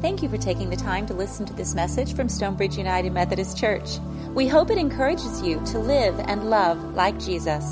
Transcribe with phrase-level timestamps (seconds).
[0.00, 3.58] Thank you for taking the time to listen to this message from Stonebridge United Methodist
[3.58, 3.98] Church.
[4.28, 7.64] We hope it encourages you to live and love like Jesus.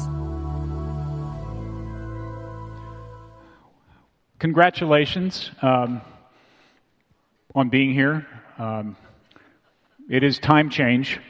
[4.41, 6.01] Congratulations um,
[7.55, 8.27] on being here.
[8.59, 8.97] Um,
[10.11, 11.21] it is time change,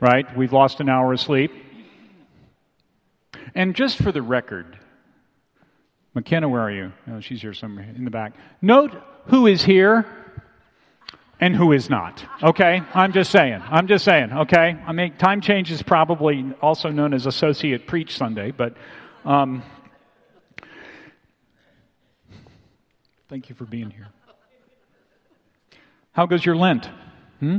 [0.00, 0.34] right?
[0.34, 1.52] We've lost an hour of sleep.
[3.54, 4.78] And just for the record,
[6.14, 6.90] McKenna, where are you?
[7.10, 8.32] Oh, she's here somewhere in the back.
[8.62, 8.94] Note
[9.26, 10.06] who is here
[11.42, 12.24] and who is not.
[12.40, 12.80] Okay?
[12.94, 13.60] I'm just saying.
[13.68, 14.32] I'm just saying.
[14.32, 14.76] Okay?
[14.86, 18.76] I mean, time change is probably also known as Associate Preach Sunday, but
[19.24, 19.64] um,
[23.28, 24.06] thank you for being here.
[26.12, 26.88] How goes your Lent?
[27.40, 27.58] Hmm?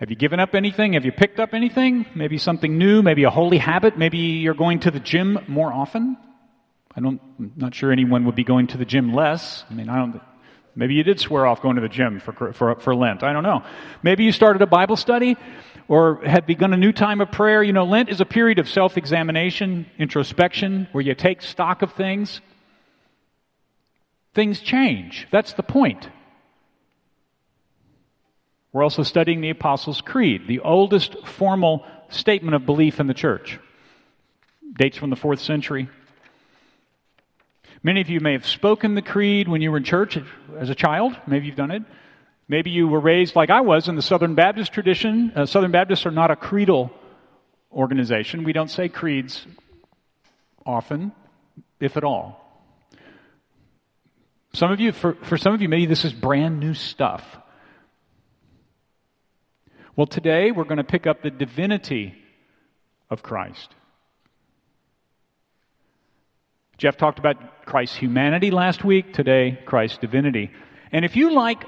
[0.00, 0.94] Have you given up anything?
[0.94, 2.06] Have you picked up anything?
[2.16, 6.16] Maybe something new, maybe a holy habit, maybe you're going to the gym more often?
[6.96, 9.64] I don't, I'm not sure anyone would be going to the gym less.
[9.70, 10.20] I mean, I don't,
[10.76, 13.24] maybe you did swear off going to the gym for, for, for Lent.
[13.24, 13.64] I don't know.
[14.02, 15.36] Maybe you started a Bible study
[15.88, 17.62] or had begun a new time of prayer.
[17.62, 22.40] You know, Lent is a period of self-examination, introspection, where you take stock of things.
[24.34, 25.26] Things change.
[25.32, 26.08] That's the point.
[28.72, 33.58] We're also studying the Apostles' Creed, the oldest formal statement of belief in the church.
[34.78, 35.88] Dates from the fourth century.
[37.86, 40.18] Many of you may have spoken the creed when you were in church
[40.58, 41.16] as a child.
[41.24, 41.84] Maybe you've done it.
[42.48, 45.30] Maybe you were raised like I was in the Southern Baptist tradition.
[45.36, 46.90] Uh, Southern Baptists are not a creedal
[47.70, 48.42] organization.
[48.42, 49.46] We don't say creeds
[50.66, 51.12] often,
[51.78, 52.44] if at all.
[54.52, 57.22] Some of you, for, for some of you, maybe this is brand new stuff.
[59.94, 62.16] Well, today we're going to pick up the divinity
[63.10, 63.72] of Christ.
[66.78, 70.50] Jeff talked about Christ's humanity last week, today, Christ's divinity.
[70.92, 71.64] And if you like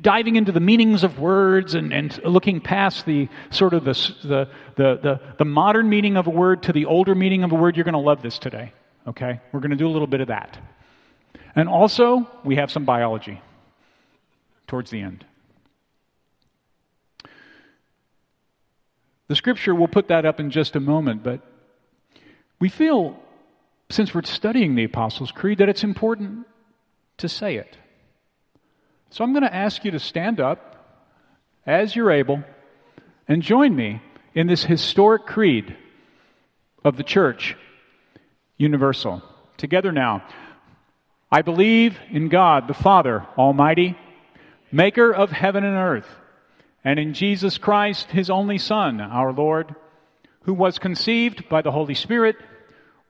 [0.00, 4.48] diving into the meanings of words and, and looking past the sort of the, the,
[4.76, 7.84] the, the, modern meaning of a word to the older meaning of a word, you're
[7.84, 8.72] going to love this today.
[9.06, 9.40] Okay?
[9.52, 10.58] We're going to do a little bit of that.
[11.54, 13.42] And also, we have some biology
[14.66, 15.24] towards the end.
[19.28, 21.40] The scripture, we'll put that up in just a moment, but
[22.58, 23.16] we feel,
[23.90, 26.46] since we're studying the Apostles' Creed, that it's important
[27.18, 27.76] to say it.
[29.10, 30.76] So I'm going to ask you to stand up
[31.66, 32.42] as you're able
[33.28, 34.00] and join me
[34.34, 35.76] in this historic creed
[36.84, 37.56] of the church
[38.56, 39.22] universal.
[39.56, 40.22] Together now.
[41.30, 43.96] I believe in God, the Father Almighty,
[44.72, 46.08] maker of heaven and earth
[46.84, 49.74] and in Jesus Christ, his only Son, our Lord,
[50.42, 52.36] who was conceived by the Holy Spirit,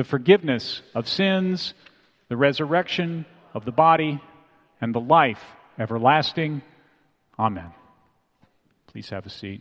[0.00, 1.74] the forgiveness of sins,
[2.30, 4.18] the resurrection of the body,
[4.80, 5.44] and the life
[5.78, 6.62] everlasting.
[7.38, 7.70] Amen.
[8.86, 9.60] Please have a seat.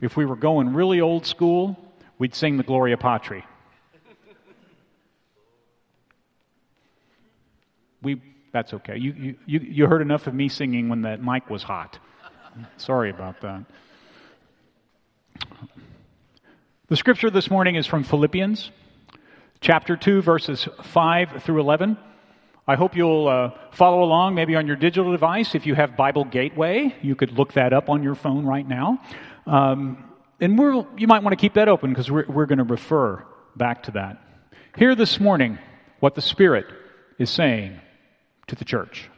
[0.00, 1.76] If we were going really old school,
[2.20, 3.44] we'd sing the Gloria Patri.
[8.02, 8.22] We,
[8.52, 8.96] that's okay.
[8.96, 11.98] You, you, you heard enough of me singing when that mic was hot.
[12.76, 13.64] Sorry about that.
[16.86, 18.70] The scripture this morning is from Philippians,
[19.60, 21.96] chapter 2, verses 5 through 11.
[22.66, 25.54] I hope you'll uh, follow along, maybe on your digital device.
[25.54, 29.00] If you have Bible Gateway, you could look that up on your phone right now.
[29.46, 30.04] Um,
[30.40, 30.58] and
[30.98, 33.24] you might want to keep that open because we're, we're going to refer
[33.56, 34.22] back to that.
[34.76, 35.58] Hear this morning
[35.98, 36.66] what the Spirit
[37.18, 37.80] is saying
[38.46, 39.10] to the church.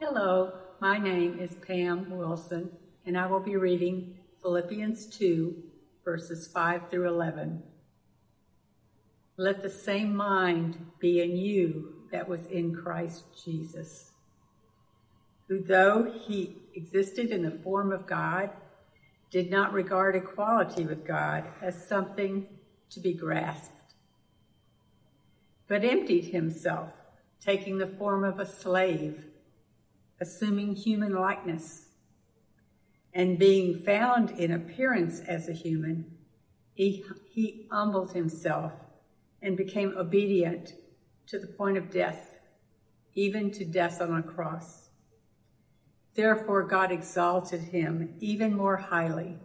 [0.00, 0.52] Hello.
[0.80, 2.70] My name is Pam Wilson,
[3.06, 5.62] and I will be reading Philippians 2,
[6.04, 7.62] verses 5 through 11.
[9.42, 14.12] Let the same mind be in you that was in Christ Jesus,
[15.48, 18.50] who, though he existed in the form of God,
[19.32, 22.46] did not regard equality with God as something
[22.90, 23.94] to be grasped,
[25.66, 26.90] but emptied himself,
[27.40, 29.24] taking the form of a slave
[30.20, 31.86] assuming human likeness.
[33.12, 36.16] And being found in appearance as a human,
[36.74, 38.70] he, he humbled himself
[39.42, 40.74] and became obedient
[41.26, 42.40] to the point of death,
[43.14, 44.88] even to death on a cross.
[46.14, 49.38] Therefore, God exalted him even more highly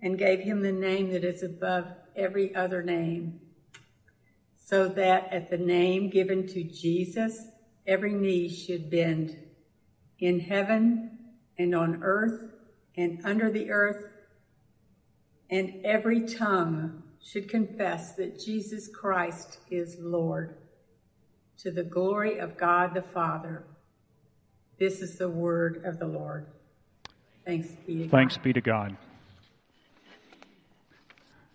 [0.00, 3.40] and gave him the name that is above every other name,
[4.56, 7.46] so that at the name given to Jesus,
[7.86, 9.36] every knee should bend
[10.18, 11.18] in heaven
[11.58, 12.50] and on earth
[12.96, 14.10] and under the earth,
[15.50, 20.56] and every tongue should confess that Jesus Christ is Lord
[21.58, 23.64] to the glory of God the Father.
[24.78, 26.46] This is the word of the Lord.
[27.46, 28.42] Thanks be to Thanks God.
[28.42, 28.96] be to God.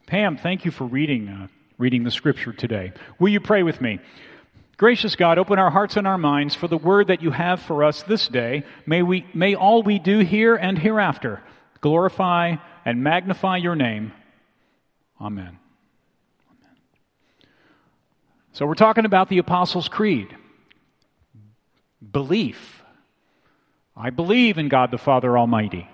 [0.06, 1.48] Pam, thank you for reading uh,
[1.78, 2.94] reading the scripture today.
[3.19, 4.00] Will you pray with me?
[4.78, 7.84] Gracious God, open our hearts and our minds for the word that you have for
[7.84, 8.64] us this day.
[8.86, 11.42] May we may all we do here and hereafter
[11.81, 12.56] glorify
[12.86, 14.14] and magnify your name.
[15.19, 15.58] Amen.
[18.54, 20.36] So we're talking about the Apostles' Creed.
[22.12, 22.84] Belief.
[23.96, 25.90] I believe in God the Father Almighty.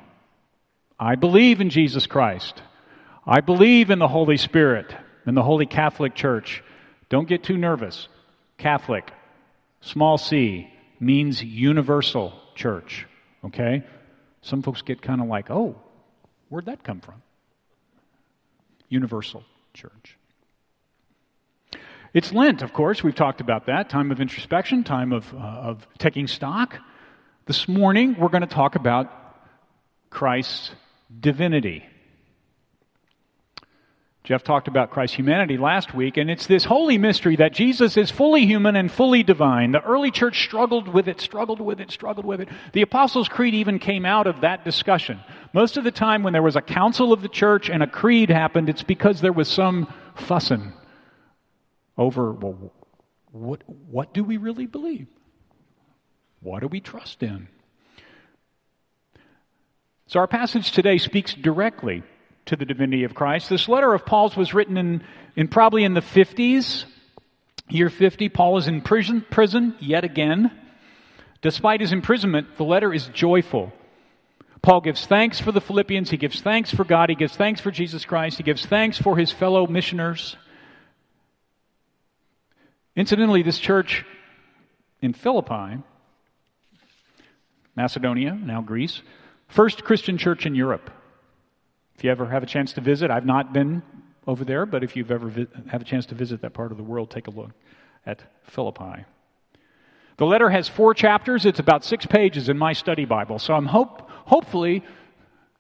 [1.00, 2.62] I believe in Jesus Christ.
[3.26, 4.94] I believe in the Holy Spirit
[5.26, 6.64] and the Holy Catholic Church.
[7.10, 8.08] Don't get too nervous.
[8.58, 9.12] Catholic,
[9.82, 13.08] small c, means universal church.
[13.46, 13.84] Okay?
[14.42, 15.76] Some folks get kind of like, oh,
[16.50, 17.22] where'd that come from?
[18.94, 19.44] Universal
[19.74, 20.18] church.
[22.14, 23.04] It's Lent, of course.
[23.04, 23.90] We've talked about that.
[23.90, 26.78] Time of introspection, time of, uh, of taking stock.
[27.48, 29.12] This morning, we're going to talk about
[30.12, 30.72] Christ's
[31.20, 31.84] divinity.
[34.24, 38.10] Jeff talked about Christ's humanity last week, and it's this holy mystery that Jesus is
[38.10, 39.74] fully human and fully divine.
[39.74, 42.48] The early church struggled with it, struggled with it, struggled with it.
[42.72, 45.20] The Apostles' Creed even came out of that discussion.
[45.52, 48.30] Most of the time when there was a council of the church and a creed
[48.30, 50.72] happened, it's because there was some fussing
[51.98, 52.72] over, well,
[53.32, 55.08] what, what do we really believe?
[56.40, 57.50] What do we trust in?
[60.08, 62.04] So our passage today speaks directly
[62.46, 63.50] to the divinity of Christ.
[63.50, 65.04] This letter of Paul's was written in,
[65.36, 66.86] in probably in the 50s,
[67.70, 68.30] year 50.
[68.30, 70.52] Paul is in prison, prison yet again.
[71.42, 73.74] Despite his imprisonment, the letter is joyful.
[74.62, 76.10] Paul gives thanks for the Philippians.
[76.10, 77.10] He gives thanks for God.
[77.10, 78.38] He gives thanks for Jesus Christ.
[78.38, 80.38] He gives thanks for his fellow missioners.
[82.96, 84.06] Incidentally, this church
[85.02, 85.82] in Philippi,
[87.76, 89.02] Macedonia, now Greece,
[89.48, 90.90] first Christian church in Europe.
[92.04, 93.82] If you ever have a chance to visit, I've not been
[94.28, 96.78] over there, but if you've ever vi- have a chance to visit that part of
[96.78, 97.52] the world, take a look
[98.06, 99.06] at Philippi.
[100.18, 101.46] The letter has four chapters.
[101.46, 103.40] It's about six pages in my study Bible.
[103.40, 104.84] So I'm hope, hopefully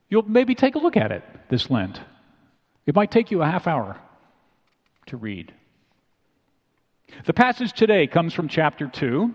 [0.09, 2.01] you'll maybe take a look at it this Lent.
[2.85, 3.97] It might take you a half hour
[5.05, 5.53] to read.
[7.23, 9.33] The passage today comes from chapter 2.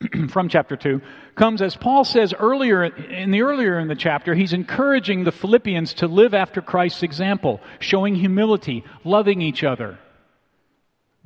[0.28, 1.00] from chapter 2
[1.34, 5.94] comes as Paul says earlier in the earlier in the chapter he's encouraging the Philippians
[5.94, 9.98] to live after Christ's example showing humility loving each other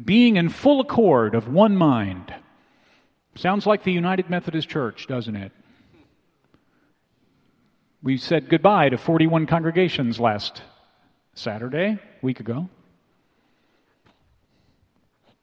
[0.02, 2.34] being in full accord of one mind.
[3.36, 5.52] Sounds like the United Methodist Church doesn't it?
[8.02, 10.62] We said goodbye to 41 congregations last
[11.34, 12.68] Saturday week ago.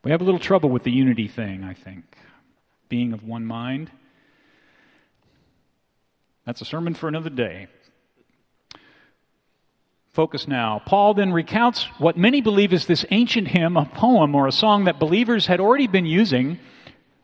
[0.04, 2.04] We have a little trouble with the unity thing, I think.
[2.92, 3.90] Being of one mind.
[6.46, 7.68] That's a sermon for another day.
[10.12, 10.82] Focus now.
[10.86, 14.84] Paul then recounts what many believe is this ancient hymn, a poem or a song
[14.84, 16.60] that believers had already been using.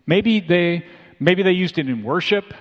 [0.05, 0.85] Maybe they,
[1.19, 2.53] maybe they used it in worship,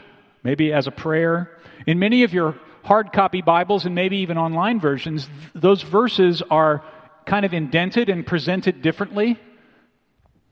[0.42, 1.56] maybe as a prayer.
[1.86, 6.84] In many of your hard copy Bibles and maybe even online versions, those verses are
[7.24, 9.38] kind of indented and presented differently.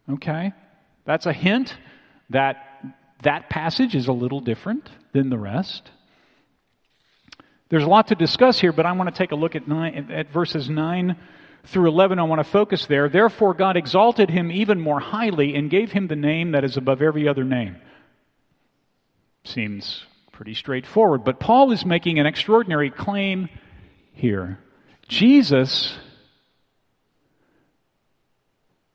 [0.08, 0.52] Okay?
[1.04, 1.74] That's a hint
[2.30, 2.56] that
[3.22, 5.90] that passage is a little different than the rest.
[7.70, 10.10] There's a lot to discuss here, but I want to take a look at, nine,
[10.12, 11.16] at verses 9
[11.66, 12.18] through 11.
[12.18, 13.08] I want to focus there.
[13.08, 17.00] Therefore, God exalted him even more highly and gave him the name that is above
[17.00, 17.76] every other name.
[19.44, 23.48] Seems pretty straightforward, but Paul is making an extraordinary claim
[24.12, 24.58] here.
[25.08, 25.96] Jesus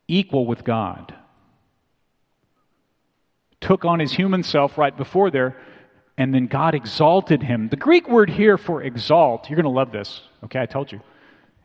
[0.08, 1.14] equal with God.
[3.62, 5.58] Took on his human self right before there,
[6.18, 7.70] and then God exalted him.
[7.70, 11.02] The Greek word here for exalt, you're going to love this, okay, I told you,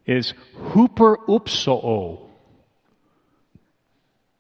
[0.07, 2.21] is huperoupsoo.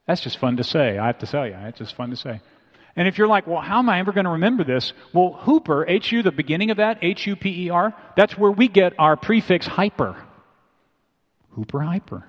[0.06, 1.56] That's just fun to say, I have to tell you.
[1.62, 2.40] It's just fun to say.
[2.96, 4.92] And if you're like, well, how am I ever going to remember this?
[5.12, 10.16] Well, Hooper, H-U, the beginning of that, H-U-P-E-R, that's where we get our prefix hyper.
[11.50, 12.24] Hooper hyper.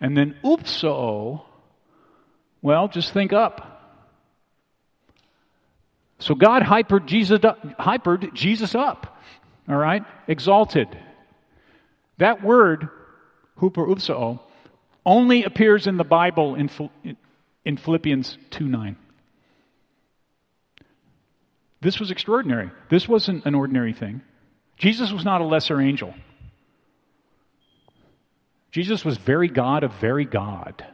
[0.00, 1.42] And then oopso,
[2.62, 3.73] well, just think up.
[6.24, 7.38] So God hypered Jesus,
[7.78, 9.18] hypered Jesus up.
[9.68, 10.02] All right?
[10.26, 10.88] Exalted.
[12.16, 12.88] That word,
[13.60, 14.40] huperoupsao,
[15.04, 16.70] only appears in the Bible in,
[17.66, 18.96] in Philippians 2 9.
[21.82, 22.70] This was extraordinary.
[22.88, 24.22] This wasn't an ordinary thing.
[24.78, 26.14] Jesus was not a lesser angel.
[28.70, 30.86] Jesus was very God of very God.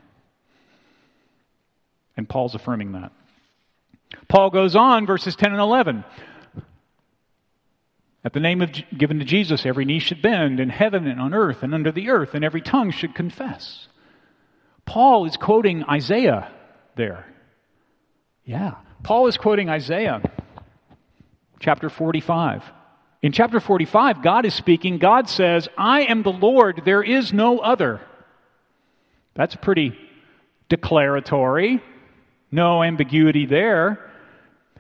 [2.17, 3.13] And Paul's affirming that.
[4.29, 6.05] Paul goes on, verses 10 and 11.
[8.23, 11.33] At the name of, given to Jesus, every knee should bend in heaven and on
[11.33, 13.89] earth and under the earth, and every tongue should confess.
[14.85, 16.51] Paul is quoting Isaiah
[16.97, 17.27] there.
[18.45, 18.75] Yeah.
[19.03, 20.21] Paul is quoting Isaiah
[21.61, 22.65] chapter 45.
[23.23, 24.99] In chapter 45, God is speaking.
[24.99, 28.01] God says, I am the Lord, there is no other.
[29.35, 29.97] That's pretty
[30.69, 31.83] declaratory.
[32.51, 34.11] No ambiguity there.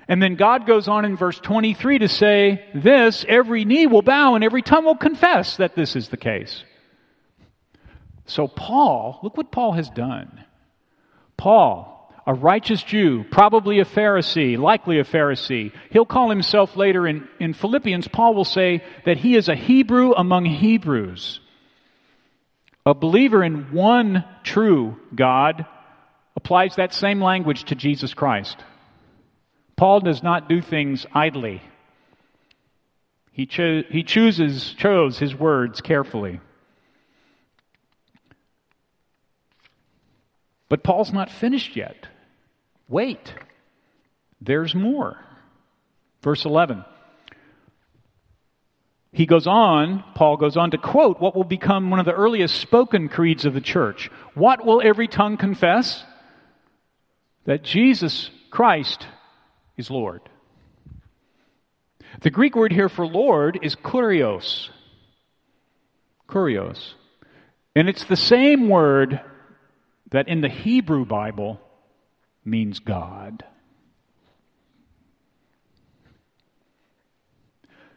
[0.08, 4.34] And then God goes on in verse 23 to say, This, every knee will bow
[4.34, 6.64] and every tongue will confess that this is the case.
[8.26, 10.44] So, Paul, look what Paul has done.
[11.36, 17.28] Paul, a righteous Jew, probably a Pharisee, likely a Pharisee, he'll call himself later in,
[17.38, 21.40] in Philippians, Paul will say that he is a Hebrew among Hebrews,
[22.84, 25.66] a believer in one true God
[26.36, 28.56] applies that same language to Jesus Christ.
[29.76, 31.62] Paul does not do things idly.
[33.32, 36.40] He, cho- he chooses, chose his words carefully.
[40.68, 42.06] But Paul's not finished yet.
[42.88, 43.34] Wait.
[44.40, 45.16] There's more.
[46.22, 46.84] Verse 11.
[49.12, 52.56] He goes on, Paul goes on to quote what will become one of the earliest
[52.60, 54.10] spoken creeds of the church.
[54.34, 56.04] What will every tongue confess?
[57.50, 59.08] That Jesus Christ
[59.76, 60.20] is Lord.
[62.20, 64.68] The Greek word here for Lord is kurios.
[66.28, 66.92] Kurios.
[67.74, 69.20] And it's the same word
[70.12, 71.60] that in the Hebrew Bible
[72.44, 73.42] means God.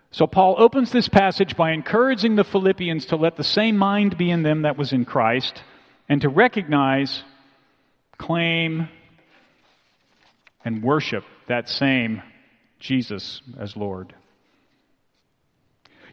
[0.10, 4.32] So Paul opens this passage by encouraging the Philippians to let the same mind be
[4.32, 5.62] in them that was in Christ
[6.10, 7.22] and to recognize,
[8.18, 8.90] claim,
[10.66, 12.22] and worship that same
[12.80, 14.14] Jesus as Lord.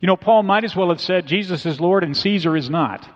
[0.00, 3.09] You know, Paul might as well have said Jesus is Lord and Caesar is not.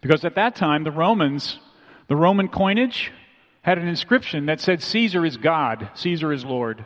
[0.00, 1.58] Because at that time, the Romans,
[2.08, 3.12] the Roman coinage,
[3.62, 6.84] had an inscription that said Caesar is God, Caesar is Lord.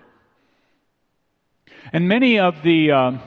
[1.93, 3.19] And many of the uh,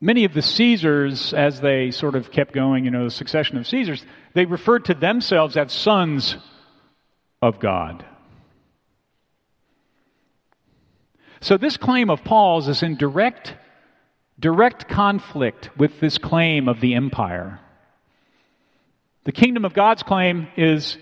[0.00, 3.66] many of the Caesars, as they sort of kept going, you know, the succession of
[3.66, 4.04] Caesars,
[4.34, 6.36] they referred to themselves as sons
[7.40, 8.04] of God.
[11.40, 13.54] So this claim of Paul's is in direct,
[14.38, 17.60] direct conflict with this claim of the empire.
[19.24, 20.96] The kingdom of God's claim is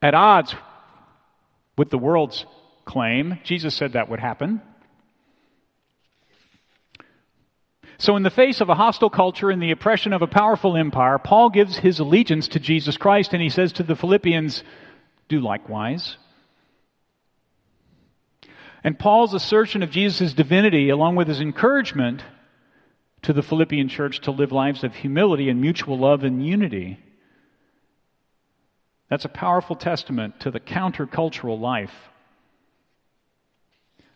[0.00, 0.54] at odds
[1.76, 2.44] with the world's
[2.84, 3.38] claim.
[3.42, 4.62] Jesus said that would happen.
[8.00, 11.18] So, in the face of a hostile culture and the oppression of a powerful empire,
[11.18, 14.62] Paul gives his allegiance to Jesus Christ and he says to the Philippians,
[15.28, 16.16] do likewise.
[18.82, 22.22] And Paul's assertion of Jesus' divinity, along with his encouragement
[23.22, 26.98] to the Philippian church to live lives of humility and mutual love and unity,
[29.10, 31.94] that's a powerful testament to the countercultural life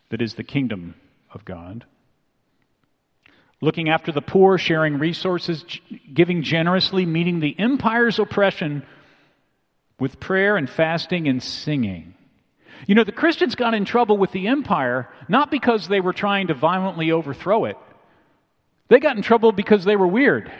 [0.09, 0.95] that is the kingdom
[1.31, 1.85] of God.
[3.61, 5.65] Looking after the poor, sharing resources,
[6.13, 8.85] giving generously, meeting the empire's oppression
[9.99, 12.13] with prayer and fasting and singing.
[12.87, 16.47] You know, the Christians got in trouble with the empire not because they were trying
[16.47, 17.77] to violently overthrow it.
[18.89, 20.51] They got in trouble because they were weird.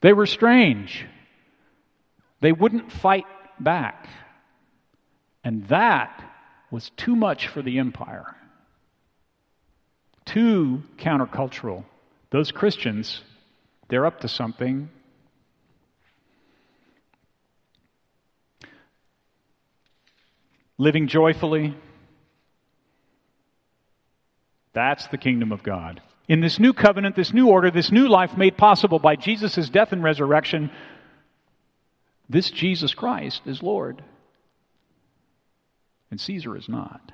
[0.00, 1.06] They were strange.
[2.40, 3.26] They wouldn't fight
[3.58, 4.08] back.
[5.44, 6.22] And that
[6.70, 8.36] was too much for the empire.
[10.24, 11.84] Too countercultural.
[12.30, 13.22] Those Christians,
[13.88, 14.88] they're up to something
[20.82, 21.76] living joyfully.
[24.72, 26.02] That's the kingdom of God.
[26.28, 29.92] In this new covenant, this new order, this new life made possible by Jesus' death
[29.92, 30.72] and resurrection,
[32.28, 34.02] this Jesus Christ is Lord.
[36.10, 37.12] And Caesar is not.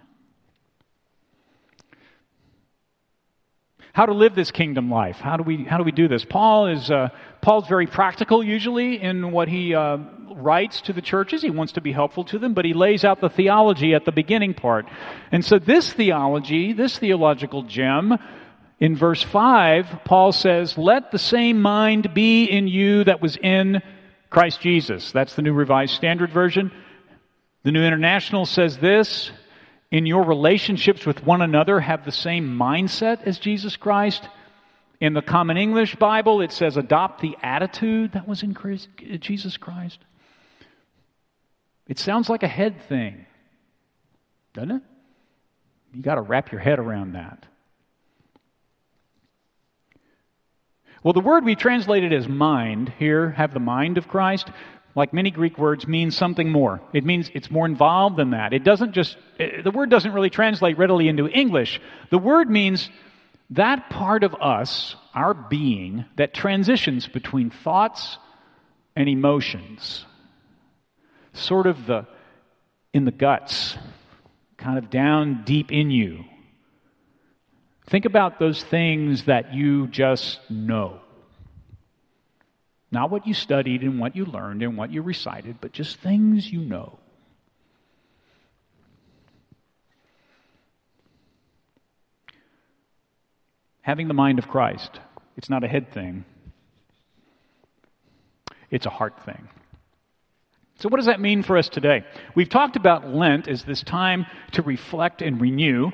[3.92, 5.16] How to live this kingdom life?
[5.16, 6.25] How do we how do we do this?
[6.25, 7.09] Paul is uh,
[7.40, 9.99] Paul's very practical usually in what he uh,
[10.30, 11.42] writes to the churches.
[11.42, 14.12] He wants to be helpful to them, but he lays out the theology at the
[14.12, 14.87] beginning part.
[15.33, 18.18] And so this theology, this theological gem,
[18.80, 23.83] in verse 5, Paul says, Let the same mind be in you that was in
[24.30, 25.11] Christ Jesus.
[25.11, 26.71] That's the New Revised Standard Version.
[27.64, 29.33] The New International says this
[29.90, 34.28] in your relationships with one another, have the same mindset as Jesus Christ.
[35.00, 38.88] In the Common English Bible, it says adopt the attitude that was in Christ,
[39.21, 39.99] Jesus Christ.
[41.87, 43.25] It sounds like a head thing,
[44.52, 44.83] doesn't it?
[45.95, 47.47] You got to wrap your head around that.
[51.02, 54.50] Well, the word we translated as mind here, have the mind of Christ,
[54.99, 56.81] like many Greek words, means something more.
[56.93, 58.52] It means it's more involved than that.
[58.52, 61.81] It doesn't just, eh, the word doesn't really translate readily into English.
[62.11, 62.90] The word means
[63.50, 68.19] that part of us, our being, that transitions between thoughts
[68.97, 70.05] and emotions.
[71.33, 72.07] Sort of the,
[72.93, 73.78] in the guts,
[74.57, 76.25] kind of down deep in you.
[77.87, 81.00] Think about those things that you just know.
[82.90, 86.50] Not what you studied and what you learned and what you recited, but just things
[86.50, 86.99] you know.
[93.83, 95.00] Having the mind of Christ,
[95.37, 96.25] it's not a head thing,
[98.71, 99.49] it's a heart thing.
[100.80, 102.04] So, what does that mean for us today?
[102.37, 105.90] We've talked about Lent as this time to reflect and renew.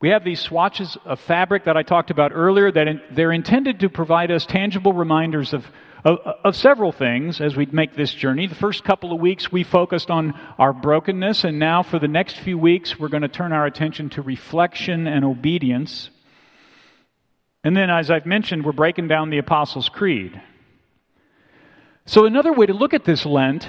[0.00, 3.80] We have these swatches of fabric that I talked about earlier that in, they're intended
[3.80, 5.66] to provide us tangible reminders of,
[6.04, 8.46] of, of, several things as we make this journey.
[8.46, 12.36] The first couple of weeks we focused on our brokenness, and now for the next
[12.36, 16.10] few weeks we're going to turn our attention to reflection and obedience.
[17.64, 20.40] And then, as I've mentioned, we're breaking down the Apostles' Creed.
[22.06, 23.68] So, another way to look at this Lent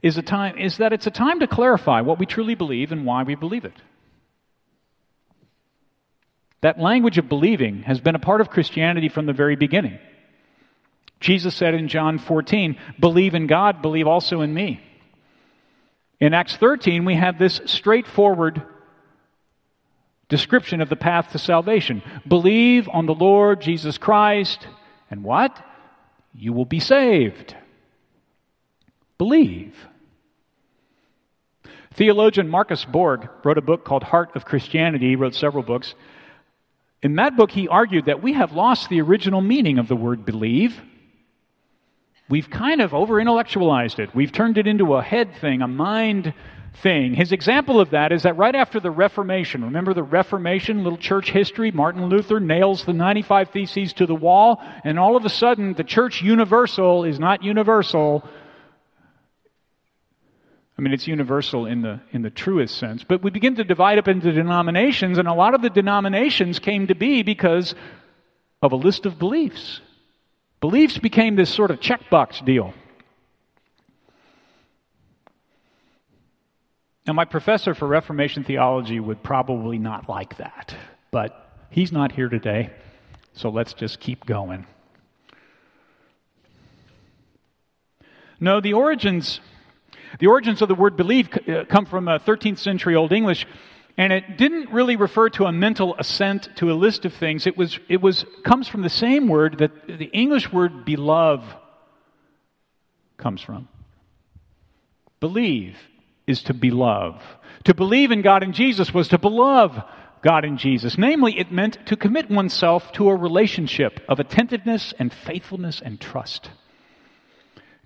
[0.00, 3.04] is, a time, is that it's a time to clarify what we truly believe and
[3.04, 3.74] why we believe it.
[6.64, 9.98] That language of believing has been a part of Christianity from the very beginning.
[11.20, 14.80] Jesus said in John 14, Believe in God, believe also in me.
[16.20, 18.62] In Acts 13, we have this straightforward
[20.30, 22.02] description of the path to salvation.
[22.26, 24.66] Believe on the Lord Jesus Christ,
[25.10, 25.62] and what?
[26.32, 27.54] You will be saved.
[29.18, 29.76] Believe.
[31.92, 35.10] Theologian Marcus Borg wrote a book called Heart of Christianity.
[35.10, 35.94] He wrote several books.
[37.04, 40.24] In that book, he argued that we have lost the original meaning of the word
[40.24, 40.80] believe.
[42.30, 44.14] We've kind of over intellectualized it.
[44.14, 46.32] We've turned it into a head thing, a mind
[46.82, 47.12] thing.
[47.12, 51.30] His example of that is that right after the Reformation, remember the Reformation, little church
[51.30, 55.74] history, Martin Luther nails the 95 Theses to the wall, and all of a sudden
[55.74, 58.26] the church universal is not universal,
[60.76, 63.04] I mean, it's universal in the, in the truest sense.
[63.04, 66.88] But we begin to divide up into denominations, and a lot of the denominations came
[66.88, 67.74] to be because
[68.60, 69.80] of a list of beliefs.
[70.60, 72.74] Beliefs became this sort of checkbox deal.
[77.06, 80.74] Now, my professor for Reformation theology would probably not like that,
[81.10, 82.70] but he's not here today,
[83.34, 84.66] so let's just keep going.
[88.40, 89.40] No, the origins
[90.18, 93.46] the origins of the word believe uh, come from a 13th century Old English,
[93.96, 97.46] and it didn't really refer to a mental assent to a list of things.
[97.46, 101.46] It was, it was, comes from the same word that the English word beloved
[103.16, 103.68] comes from.
[105.20, 105.76] Believe
[106.26, 107.22] is to beloved.
[107.64, 109.82] To believe in God and Jesus was to beloved
[110.22, 110.98] God and Jesus.
[110.98, 116.50] Namely, it meant to commit oneself to a relationship of attentiveness and faithfulness and trust.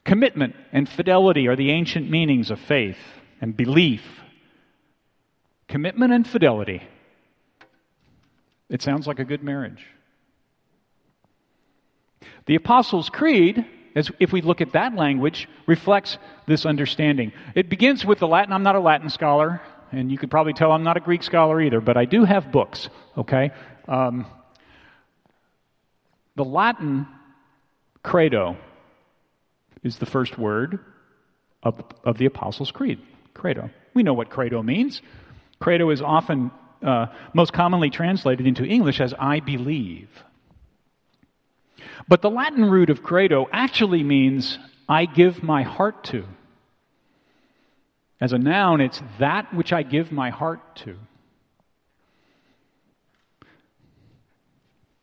[0.08, 2.96] Commitment and fidelity are the ancient meanings of faith
[3.42, 4.02] and belief.
[5.68, 6.82] Commitment and fidelity.
[8.70, 9.84] It sounds like a good marriage.
[12.46, 16.16] The Apostles' Creed, as if we look at that language, reflects
[16.46, 17.30] this understanding.
[17.54, 18.54] It begins with the Latin.
[18.54, 19.60] I'm not a Latin scholar,
[19.92, 22.50] and you could probably tell I'm not a Greek scholar either, but I do have
[22.50, 23.50] books, okay?
[23.86, 24.24] Um,
[26.34, 27.06] the Latin
[28.02, 28.56] credo
[29.88, 30.78] is the first word
[31.62, 33.00] of, of the Apostles' Creed,
[33.34, 33.70] credo.
[33.94, 35.02] We know what credo means.
[35.58, 36.50] Credo is often,
[36.82, 40.08] uh, most commonly translated into English as I believe.
[42.06, 46.24] But the Latin root of credo actually means I give my heart to.
[48.20, 50.96] As a noun, it's that which I give my heart to.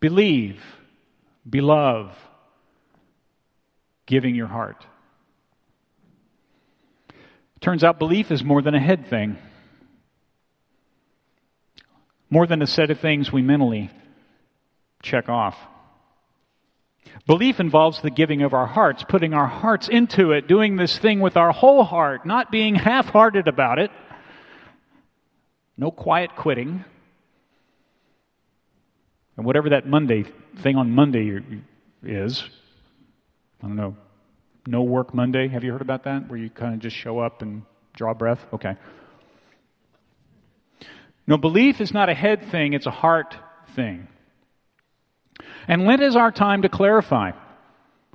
[0.05, 0.61] believe,
[1.49, 2.15] beloved,
[4.05, 4.85] giving your heart.
[7.61, 9.37] Turns out belief is more than a head thing,
[12.29, 13.89] more than a set of things we mentally
[15.01, 15.57] check off.
[17.27, 21.21] Belief involves the giving of our hearts, putting our hearts into it, doing this thing
[21.21, 23.89] with our whole heart, not being half hearted about it.
[25.77, 26.85] No quiet quitting.
[29.37, 30.25] And whatever that Monday
[30.61, 31.41] thing on Monday
[32.03, 32.43] is,
[33.63, 33.95] I don't know,
[34.67, 35.47] no work Monday.
[35.47, 36.29] Have you heard about that?
[36.29, 37.63] Where you kind of just show up and
[37.93, 38.39] draw breath?
[38.53, 38.75] Okay.
[41.27, 43.35] No, belief is not a head thing, it's a heart
[43.75, 44.07] thing.
[45.67, 47.31] And Lent is our time to clarify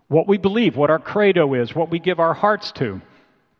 [0.08, 3.00] what we believe, what our credo is, what we give our hearts to.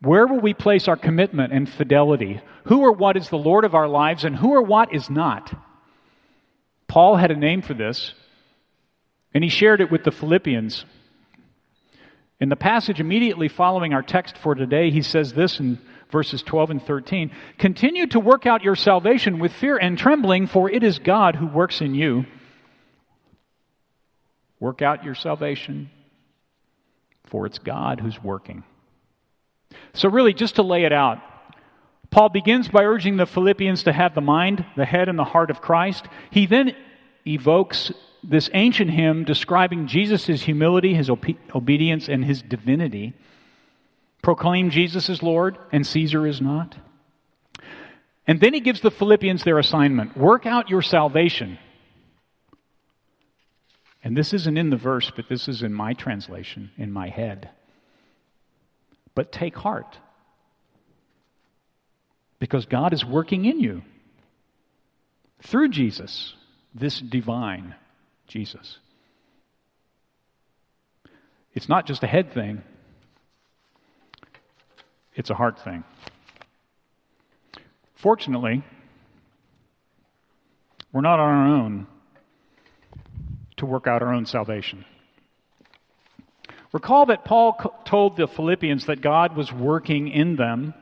[0.01, 2.41] Where will we place our commitment and fidelity?
[2.65, 5.53] Who or what is the Lord of our lives and who or what is not?
[6.87, 8.13] Paul had a name for this,
[9.33, 10.83] and he shared it with the Philippians.
[12.41, 15.79] In the passage immediately following our text for today, he says this in
[16.11, 20.69] verses 12 and 13 Continue to work out your salvation with fear and trembling, for
[20.69, 22.25] it is God who works in you
[24.61, 25.89] Work out your salvation,
[27.25, 28.63] for it's God who's working.
[29.93, 31.17] So, really, just to lay it out,
[32.11, 35.49] Paul begins by urging the Philippians to have the mind, the head, and the heart
[35.49, 36.05] of Christ.
[36.29, 36.75] He then
[37.25, 37.91] evokes
[38.23, 43.13] this ancient hymn describing Jesus' humility, his obedience, and his divinity.
[44.21, 46.75] Proclaim Jesus is Lord and Caesar is not.
[48.27, 51.57] And then he gives the Philippians their assignment work out your salvation
[54.03, 57.49] and this isn't in the verse, but this is in my translation, in my head.
[59.13, 59.97] But take heart.
[62.39, 63.83] Because God is working in you
[65.43, 66.33] through Jesus,
[66.73, 67.75] this divine
[68.31, 68.77] Jesus.
[71.53, 72.63] It's not just a head thing,
[75.13, 75.83] it's a heart thing.
[77.95, 78.63] Fortunately,
[80.93, 81.87] we're not on our own
[83.57, 84.85] to work out our own salvation.
[86.71, 90.73] Recall that Paul told the Philippians that God was working in them.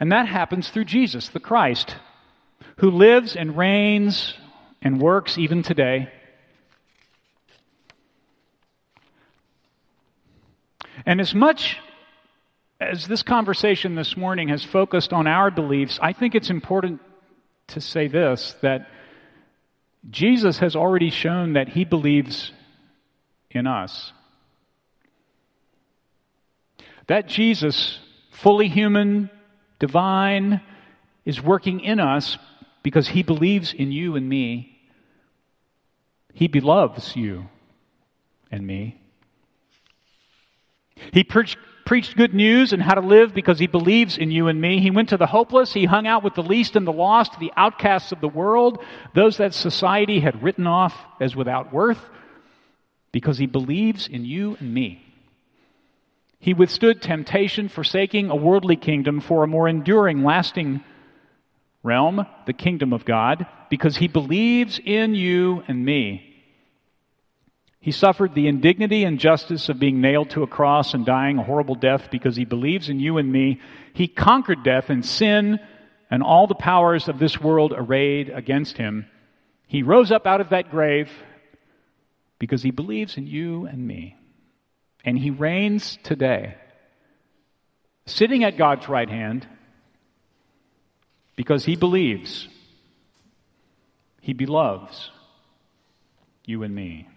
[0.00, 1.94] And that happens through Jesus, the Christ,
[2.78, 4.34] who lives and reigns
[4.82, 6.10] and works even today.
[11.06, 11.78] And as much
[12.80, 17.00] as this conversation this morning has focused on our beliefs, I think it's important
[17.68, 18.88] to say this that
[20.10, 22.52] Jesus has already shown that he believes
[23.50, 24.12] in us.
[27.06, 27.98] That Jesus,
[28.32, 29.30] fully human,
[29.78, 30.60] divine,
[31.24, 32.36] is working in us
[32.82, 34.71] because he believes in you and me.
[36.32, 37.48] He beloves you
[38.50, 39.00] and me.
[41.12, 44.60] He preached preached good news and how to live because he believes in you and
[44.60, 44.80] me.
[44.80, 45.72] He went to the hopeless.
[45.72, 48.82] He hung out with the least and the lost, the outcasts of the world,
[49.14, 51.98] those that society had written off as without worth
[53.10, 55.04] because he believes in you and me.
[56.38, 60.82] He withstood temptation, forsaking a worldly kingdom for a more enduring, lasting
[61.82, 66.28] realm, the kingdom of God, because he believes in you and me.
[67.80, 71.42] He suffered the indignity and justice of being nailed to a cross and dying a
[71.42, 73.60] horrible death because he believes in you and me.
[73.92, 75.58] He conquered death and sin
[76.08, 79.06] and all the powers of this world arrayed against him.
[79.66, 81.10] He rose up out of that grave
[82.38, 84.16] because he believes in you and me.
[85.04, 86.54] And he reigns today,
[88.06, 89.48] sitting at God's right hand
[91.36, 92.48] because he believes,
[94.20, 95.10] he beloves
[96.44, 97.08] you and me.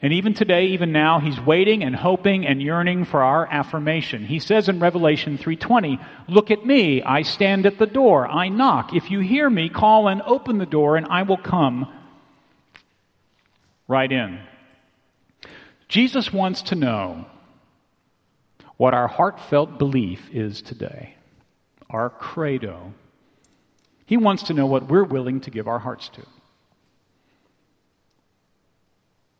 [0.00, 4.24] And even today, even now, he's waiting and hoping and yearning for our affirmation.
[4.24, 8.94] He says in Revelation 3:20, "Look at me, I stand at the door, I knock.
[8.94, 11.92] If you hear me, call and open the door and I will come
[13.86, 14.40] right in."
[15.88, 17.26] Jesus wants to know
[18.76, 21.15] what our heartfelt belief is today.
[21.90, 22.92] Our credo.
[24.06, 26.22] He wants to know what we're willing to give our hearts to.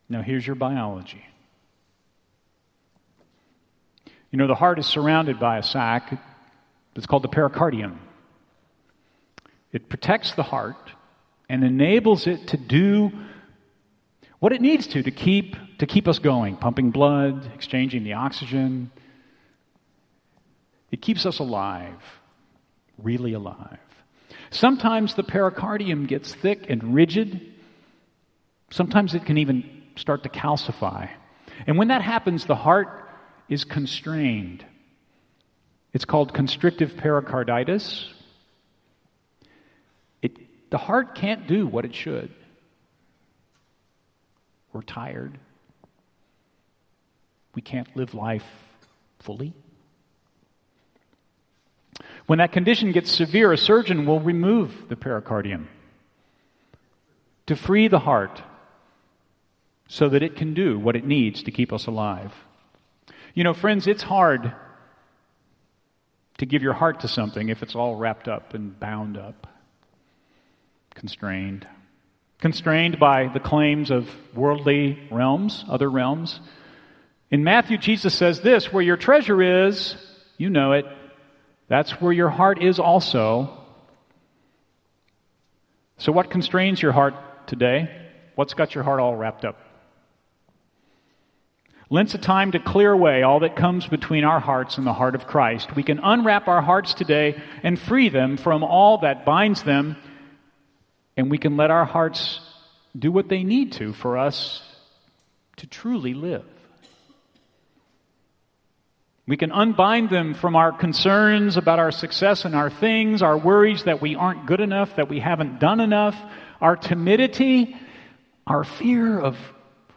[0.08, 1.24] Now, here's your biology.
[4.30, 6.20] You know, the heart is surrounded by a sac
[6.94, 7.98] that's called the pericardium.
[9.72, 10.92] It protects the heart
[11.48, 13.12] and enables it to do
[14.38, 18.90] what it needs to to keep, to keep us going, pumping blood, exchanging the oxygen.
[20.90, 22.00] It keeps us alive,
[22.98, 23.78] really alive.
[24.50, 27.54] Sometimes the pericardium gets thick and rigid.
[28.70, 31.10] Sometimes it can even start to calcify.
[31.66, 33.08] And when that happens, the heart
[33.48, 34.64] is constrained.
[35.92, 38.08] It's called constrictive pericarditis.
[40.22, 42.32] It, the heart can't do what it should.
[44.72, 45.38] We're tired.
[47.54, 48.44] We can't live life
[49.20, 49.54] fully.
[52.26, 55.68] When that condition gets severe, a surgeon will remove the pericardium
[57.46, 58.42] to free the heart
[59.88, 62.32] so that it can do what it needs to keep us alive.
[63.34, 64.52] You know, friends, it's hard
[66.38, 69.46] to give your heart to something if it's all wrapped up and bound up,
[70.94, 71.66] constrained.
[72.40, 76.40] Constrained by the claims of worldly realms, other realms.
[77.30, 79.96] In Matthew, Jesus says this where your treasure is,
[80.36, 80.84] you know it,
[81.68, 83.50] that's where your heart is also.
[85.98, 87.14] So, what constrains your heart
[87.46, 87.90] today?
[88.34, 89.58] What's got your heart all wrapped up?
[91.88, 95.14] Lent's a time to clear away all that comes between our hearts and the heart
[95.14, 95.76] of Christ.
[95.76, 99.96] We can unwrap our hearts today and free them from all that binds them,
[101.16, 102.40] and we can let our hearts
[102.98, 104.62] do what they need to for us
[105.58, 106.44] to truly live.
[109.28, 113.84] We can unbind them from our concerns about our success and our things, our worries
[113.84, 116.16] that we aren't good enough, that we haven't done enough,
[116.60, 117.76] our timidity,
[118.46, 119.36] our fear of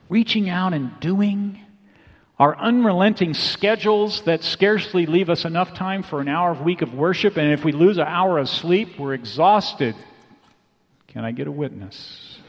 [0.09, 1.59] reaching out and doing
[2.39, 6.93] our unrelenting schedules that scarcely leave us enough time for an hour of week of
[6.93, 9.93] worship, and if we lose an hour of sleep, we're exhausted.
[11.09, 12.39] Can I get a witness?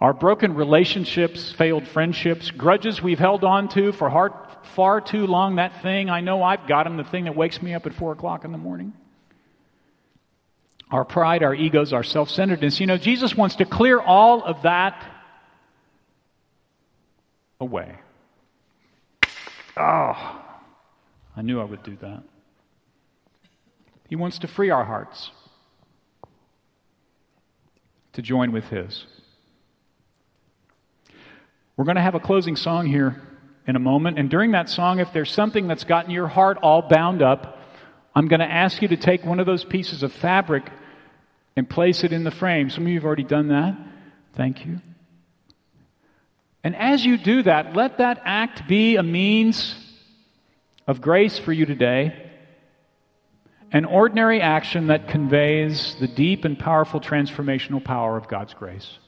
[0.00, 4.43] Our broken relationships, failed friendships, grudges we've held on to for far,
[4.74, 7.74] far too long, that thing, I know I've got him, the thing that wakes me
[7.74, 8.92] up at 4 o'clock in the morning.
[10.90, 12.78] Our pride, our egos, our self centeredness.
[12.78, 15.02] You know, Jesus wants to clear all of that
[17.58, 17.96] away.
[19.76, 20.42] Oh,
[21.36, 22.22] I knew I would do that.
[24.08, 25.30] He wants to free our hearts
[28.12, 29.04] to join with His.
[31.76, 33.20] We're going to have a closing song here
[33.66, 36.82] in a moment, and during that song, if there's something that's gotten your heart all
[36.82, 37.60] bound up,
[38.14, 40.70] I'm going to ask you to take one of those pieces of fabric
[41.56, 42.68] and place it in the frame.
[42.70, 43.76] Some of you have already done that.
[44.34, 44.80] Thank you.
[46.62, 49.74] And as you do that, let that act be a means
[50.86, 52.30] of grace for you today.
[53.72, 58.98] An ordinary action that conveys the deep and powerful transformational power of God's grace.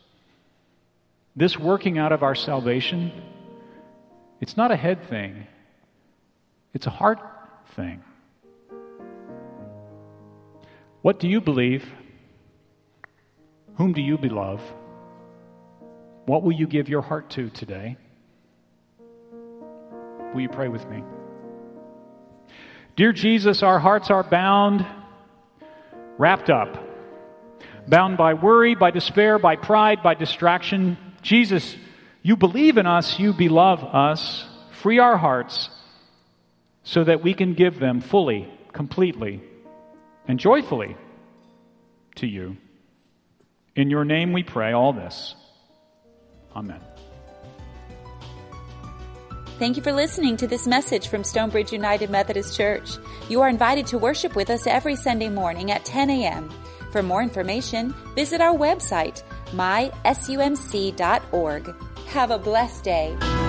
[1.34, 3.12] This working out of our salvation,
[4.40, 5.46] it's not a head thing,
[6.74, 7.18] it's a heart
[7.74, 8.02] thing.
[11.02, 11.84] What do you believe?
[13.76, 14.64] Whom do you beloved?
[16.24, 17.96] What will you give your heart to today?
[20.34, 21.02] Will you pray with me?
[22.96, 24.84] Dear Jesus, our hearts are bound,
[26.18, 26.76] wrapped up,
[27.86, 30.96] bound by worry, by despair, by pride, by distraction.
[31.22, 31.76] Jesus,
[32.26, 34.44] you believe in us, you beloved us.
[34.82, 35.70] Free our hearts
[36.82, 39.40] so that we can give them fully, completely,
[40.26, 40.96] and joyfully
[42.16, 42.56] to you.
[43.76, 45.36] In your name we pray all this.
[46.56, 46.80] Amen.
[49.60, 52.90] Thank you for listening to this message from Stonebridge United Methodist Church.
[53.28, 56.50] You are invited to worship with us every Sunday morning at 10 a.m.
[56.90, 59.86] For more information, visit our website, mysumc.org.
[62.06, 63.45] Have a blessed day.